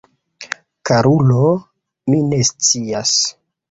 [0.91, 1.43] Karulo,
[2.11, 3.19] mi ne scias.